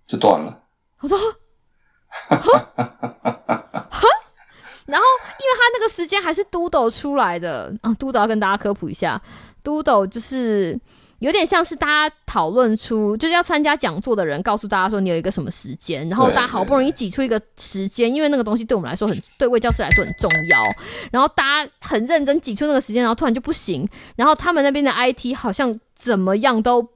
[0.06, 0.62] 就断了。
[1.00, 2.38] 我说，哈，
[4.86, 5.06] 然后
[5.38, 9.20] 因为他那个时间还是嘟斗出来的啊，嘟斗要跟大家科普一下，
[9.62, 10.78] 嘟斗就是
[11.24, 20.62] 有点像是大家讨论出，就是要参加讲座的人告诉大家说你有一个什么时间，然后大家好不容易挤出一个时间，因为那个东西对我们来说很，对魏教师来说很重要，
[21.10, 26.86] 然后大家很认真挤出那个时间，然后突然就不行，然后他们那边的 IT 好像怎么样都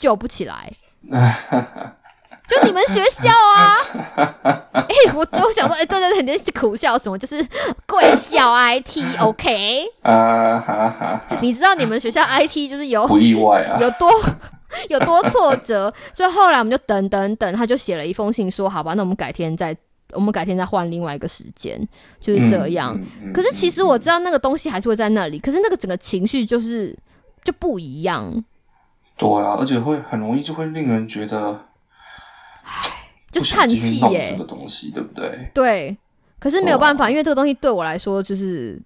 [0.00, 0.68] 救不起来。
[2.48, 3.76] 就你们学校啊，
[4.72, 7.18] 哎、我我想说，哎、对对对，你是苦笑什么？
[7.18, 7.44] 就是
[7.86, 13.78] 贵校 IT，OK？、啊哈哈哈，你知道你们学校 IT 就是有不意外啊。
[13.82, 14.10] 有多
[14.88, 19.74] 有多挫折，所以后来我们就等等等，他就写了一封信说，好吧，那我们改天再，
[20.12, 21.80] 我们改天再换另外一个时间，
[22.20, 22.94] 就是这样。
[22.94, 26.96] 嗯嗯嗯可是其实我知道那个东西还是会在那里，可是那个整个情绪就是
[27.42, 28.30] 就不一样，
[29.16, 31.58] 对啊，而且会很容易就会令人觉得
[33.38, 35.50] 就是叹气耶、弄这个东西，对不对？
[35.52, 35.96] 对，
[36.38, 38.80] 可是没有办法，因为这个东西对我来说就是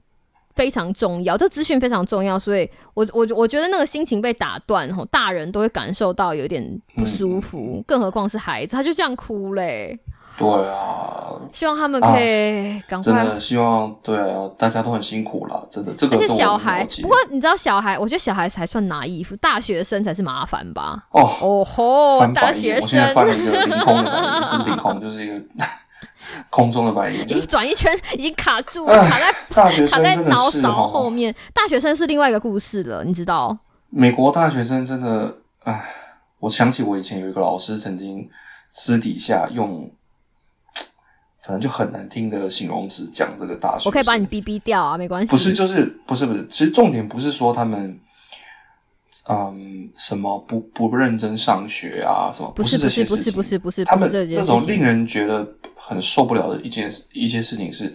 [0.57, 9.99] 非常重要，这资讯非常重要，所以我我我觉得那个心情被打断，吼，大人都会感受到有点不舒服，更何况是孩子，他就这样哭嘞。
[10.37, 13.03] 对啊，希望他们可以赶快。
[13.03, 15.93] 真的希望，对啊，大家都很辛苦了，真的。
[15.95, 21.05] 这个而且小孩，不过你知道，小孩，我觉得小孩才算拿衣服，大学生才是麻烦吧？
[21.11, 25.45] 哦哦吼，大学生，我现在翻了一个凌空的白眼，不是凌空，就是一个
[26.49, 31.35] 空中的白眼，你转一圈已经卡住了，卡在大学生卡在脑勺后面。
[31.53, 33.55] 大学生是另外一个故事了，你知道？
[33.91, 35.85] 美国大学生真的，哎，
[36.39, 38.27] 我想起我以前有一个老师曾经
[38.71, 39.91] 私底下用。
[41.43, 45.31] 反正就很难听的形容词讲这个大学，我可以把你逼逼掉啊，没关系。
[45.31, 47.99] 不是，就是不是不是，其实重点不是说他们，
[49.27, 57.91] 嗯，什么不不认真上学啊，什么不是不是不是不是不是他们那种令人觉得很受不了的一件一些事情是，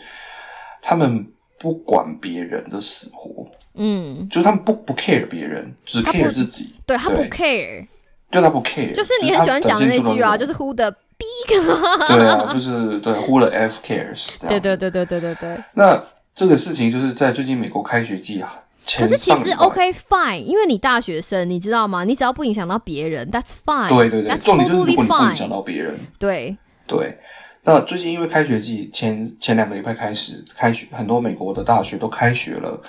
[0.81, 1.23] 他们
[1.59, 7.85] 不管别人的死活，嗯，就是他们不不 care 别人，只 care 自己，对他不 care，
[8.31, 10.91] 对他不 care，就是你很喜欢讲的那句啊，就是 who 的。
[11.17, 11.61] 逼个，
[12.07, 14.27] 对啊，就是对， Who the F cares？
[14.47, 15.57] 对对对对对对对。
[15.73, 18.59] 那这个事情就是在最近美国开学季啊，
[18.97, 22.03] 可是其实 OK fine，因为你大学生，你知道吗？
[22.03, 23.89] 你只要不影响到别人，That's fine。
[23.89, 27.17] 对对对，重点就是如果你不影响到别人，对对。
[27.63, 32.79] 那最近因为开学季前前两个礼拜开始开学，很多美国的大学都开学了。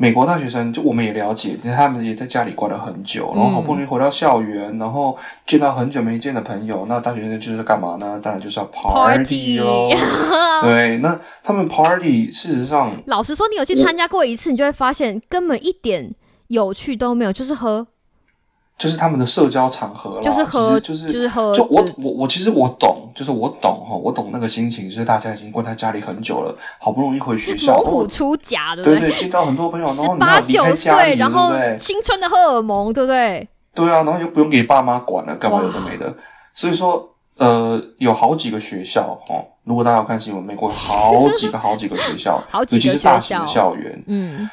[0.00, 6.86] 美国大学生就我们也了解，其实他们也在家里关了很久，然后好不容易回到校园，然后见到很久没见的朋友。
[6.88, 8.20] 那大学生就是干嘛呢？
[8.22, 9.90] 当然就是要 party 哦。
[10.62, 16.14] 对，那他们 party 事实上，老实说，你有去参加过一次，你就会发现根本一点
[16.46, 17.86] 有趣都没有，就是喝。
[18.78, 21.52] 就是他们的社交场合就是喝，就是就是喝。
[21.52, 33.48] 就我我我其实我懂，就是我懂哈，我懂那个心情，就是大家已经关在家里很久了，好不容易回学校，猛虎出甲，对对对，见到很多朋友，然后十八九岁，然后青春的荷尔蒙，对不对？
[33.74, 36.14] 对啊，然后又不用给爸妈管了，干嘛有的没的。
[36.54, 44.48] 所以说，呃，有好几个学校哈，如果大家有看新闻，美国好几个好几个学校， 好几个学校，校园，嗯。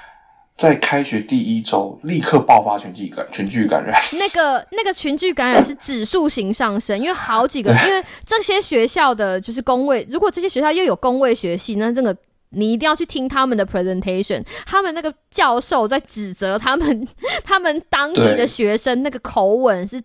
[0.58, 4.00] 在开学第一周，立刻爆发群聚感群聚感染。
[4.20, 12.15] 那个那个群聚感染是指数型上升，因为好几个，因为这些学校的就是工位，如果这些学校又有工位学系，那这个。
[12.52, 17.08] 你一定要去听他们的 presentation，他们那个教授在指责他们，
[17.44, 20.02] 他们当地的学生那个口吻是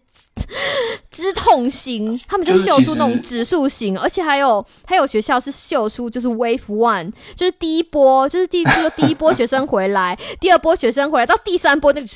[1.11, 12.07] 之痛心，他们就秀出那种指数型，而且还有还有学校是秀出就是 wave one，就是第一波，就是第比如说第一波学生回来， 第二波学生回来，到第三波那个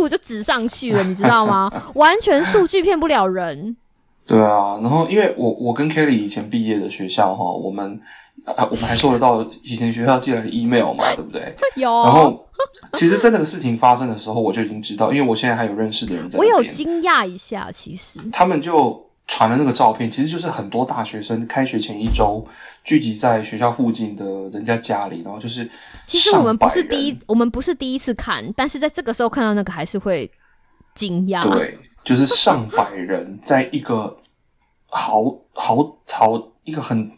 [0.00, 1.70] 呜就指上去了，你知道吗？
[1.94, 3.76] 完全数据骗不了人。
[4.26, 7.98] 对啊，然后因为我我跟 Kelly 以前毕业的学校哈，我们。
[8.56, 11.54] 啊，我们还收得到以前学校寄来的 email 嘛，对不对？
[11.76, 11.90] 有。
[12.02, 12.46] 然后，
[12.94, 16.38] 其实在那个事情发生的时候，我就已经知道，因为我现在还有认识的人在。
[16.38, 22.44] 我有惊讶一下，其实他们就传了那个照片，其实就是很多大学生开学前一周
[22.84, 25.68] 聚集在学校附近的人家家里，然后就是。
[26.06, 30.28] 其实我们不是第一，我们不是第一次看，但是在这个时候看到那个还是会
[30.94, 31.48] 惊讶。
[31.52, 34.16] 对，就是上百人在一个
[34.86, 35.76] 好好
[36.08, 37.10] 好一个很。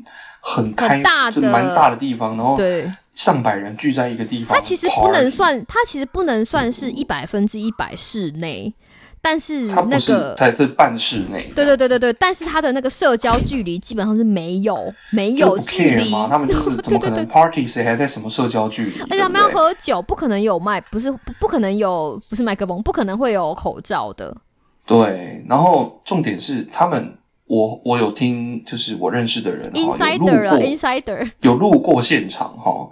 [0.44, 4.56] 很开大，就蛮大的地方，然后对上百人聚在一个地方。
[4.56, 8.74] 它其实不能算，它其实不能算是一百分之一百室内，
[9.20, 11.52] 但是那个它是半室内。
[11.54, 19.00] 对对对对对，但是它的那个社交距离基本上是没有没有距离嘛，他们就是 怎么可能 party 谁还在什么社交距离？
[19.02, 24.36] 而且他们要喝酒，不可能有麦，不是不不可能有不是麦克风，不可能会有口罩的。
[24.84, 27.16] 对，然后重点是他们。
[27.52, 32.88] 我我有听，就是我认识的人，insider 啊，insider 有路过现场哈，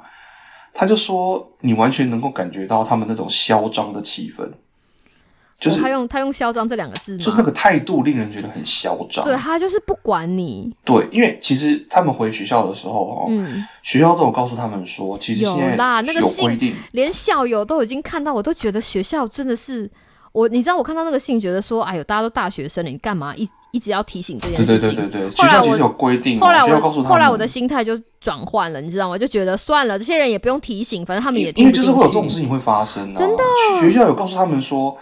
[0.74, 4.46] 他就说你完全能够感觉到他们那种嚣张的气氛，
[5.58, 9.24] 就是他用他用嚣张这两个字，就是那个态度令人觉得很嚣张。
[9.24, 19.90] 对他就是不管你，对，因为其实他们回学校的时候哈，嗯，学校都有告诉他们说，其实现在那个规定，连校友都已经看到，我都觉得学校真的是
[20.32, 23.48] 我，你知道我看到那个信，觉得说，哎呦，大家都大学生了，你干嘛一？
[23.72, 24.66] 一直要提醒这件事情。
[24.66, 26.40] 对对对对对，学校其实有规定。
[26.40, 29.16] 后来我后来我的心态就转换了，你知道吗？
[29.16, 33.14] 就觉得算了，这些人也不用提醒，反正他们也因为就是会有这种事情会发生。
[33.14, 33.42] 真的，
[33.80, 34.96] 学校有告诉他们说，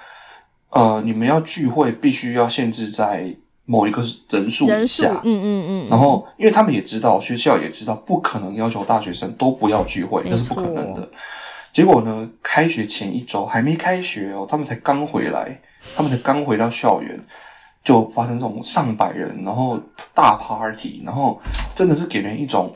[0.71, 5.87] 呃，你们要聚会必须要限制在某一个人数人数，嗯嗯嗯。
[5.91, 11.09] 然后，因为他们也知道，学校也知道，不可能要求大学生都不要聚会，那是不可能的。
[11.73, 15.61] 结果呢，开学前一周还没开学哦，他们才刚回来，
[15.95, 17.19] 他们才刚回到校园。
[17.85, 19.79] 就发生这种上百人，然后
[20.15, 21.41] 大 party，然后
[21.75, 22.75] 真的是给人一种，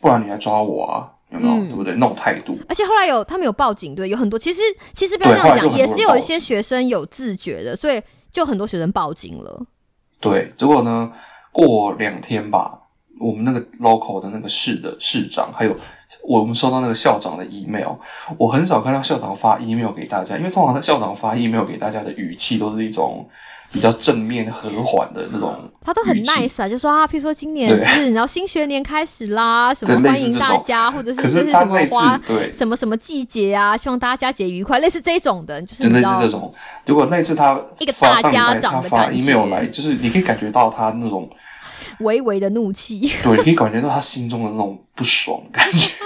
[0.00, 1.54] 不然你来抓我啊，有没有？
[1.54, 1.94] 嗯对不对？
[1.94, 4.60] 那种态度，而且后来有他们有报警，对，有很多其实
[4.92, 9.64] 其实不要这样讲，也是有一些学生有自觉的，所以就很多学生报警了。
[10.20, 10.52] 对。
[10.56, 11.12] 结果呢，
[11.50, 12.78] 过两天吧，
[13.18, 15.76] 我们那个 local 的那个市的市长，还有
[16.22, 17.94] 我们收到那个校长的 email，
[18.36, 23.26] 我很少看到校长发 email 给大家，因为通常校长发 email 给大家的语气都是一种
[23.72, 36.54] 比较正面和缓的那种他都很 nice 啊，就说啊，譬如说今年就是你知道新学年开始啦，什对么欢迎大家，或者是可这是什么花对，什么什么季节啊，希望大家佳节愉快，类似这种的，就是就类似这种。
[36.86, 41.28] 如果那次他一个大家长的感 email 来，就是你可以感觉到他那种，
[42.00, 43.10] 微微的怒气。
[43.24, 45.94] 对，你可以感觉到他心中的那种不爽的感觉。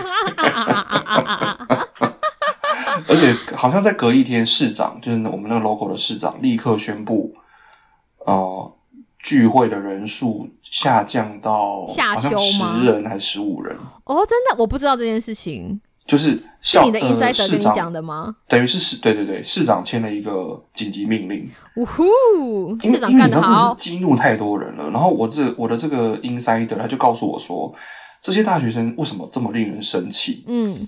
[3.08, 7.34] 而且好像在隔一天，市长就是我们那个 local 的市长立刻宣布，
[8.26, 8.72] 呃，
[9.22, 18.36] 聚会的人数下降到下好像修吗十人还是十五人，哦，真的我不知道这件事情，就是是校你的呃 insider 市跟你讲的吗？
[18.48, 22.04] 等于是市对对对，市长签了一个紧急命令，呜呼，
[22.82, 24.90] 因为市长因为你知道这是干得好，激怒太多人了。
[24.90, 27.72] 然后我这我的这个 insider 他就告诉我说，
[28.20, 30.44] 这些大学生为什么这么令人生气？
[30.46, 30.86] 嗯，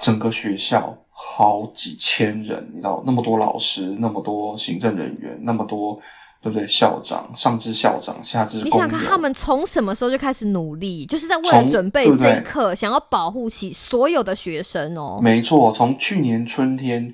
[0.00, 6.00] 整个学校好几千人，你知道那么多老师，那么多行政人员，那么多
[6.42, 6.66] 对不对？
[6.66, 15.20] 校长上至校长，下至你，想想看，他们从什么时候就开始努力，就是在为了从准备这一刻，想要保护起所有的学生哦。
[15.22, 17.12] 没错，从去年春天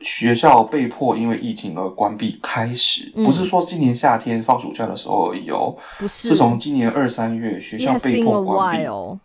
[0.00, 8.82] 学校被迫因为疫情而关闭开始，嗯不是说今年夏天放暑假的时候而已哦，不是，是从今年二三月学校被迫关闭。
[8.84, 9.18] while。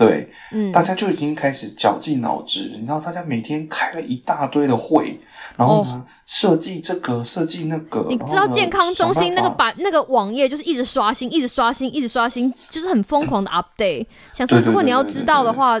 [0.00, 5.20] 对，嗯，大家就已经开始绞尽脑汁，你知道，大家每天开了一大堆的会，
[5.58, 8.00] 然后呢，设计这个，设计那个。
[8.00, 14.06] 哦你知道健康中心那个想办法把那个网页就是一直刷新，一直刷新，一直刷新，就是很疯狂的 update。
[14.34, 15.78] 想说，如果你要知道的话，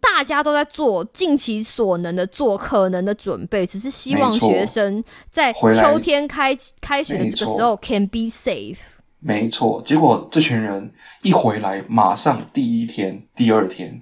[0.00, 8.78] 大家都在做尽其所能的做可能的准备，只是希望学生在秋天开开学的这个时候 can be safe。
[9.20, 10.92] 没错，结果这群人
[11.22, 14.00] 一回来，马上第一天、第二天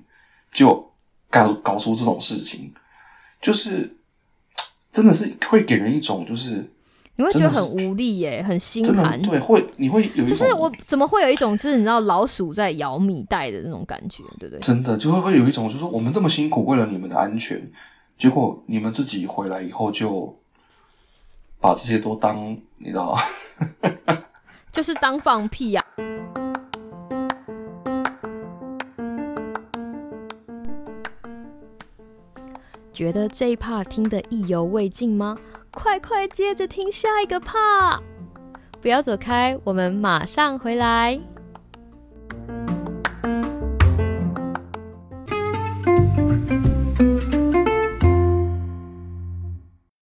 [0.53, 0.93] 就
[1.31, 2.73] 搞搞出这种事情，
[3.41, 3.97] 就是
[4.93, 6.71] 真的是会给人一种就是
[7.17, 9.21] 你会觉得很无力耶，很心寒。
[9.23, 14.61] 对，会你会有一种就是我怎么会有一种就是你知道老鼠在咬米袋的那种感觉，对不对？
[14.61, 17.59] 真的就会会有一种就是说我们这么辛苦为了你们的安全，
[18.19, 20.39] 结果你们自己回来以后就
[21.59, 23.23] 把这些都当你知道吗？
[24.77, 25.83] 就是当放屁啊！
[32.93, 35.39] 觉得这一 part 听得意犹未尽吗？
[35.71, 38.01] 快快接着听下一个 part！
[38.83, 41.19] 不要走开，我们马上回来。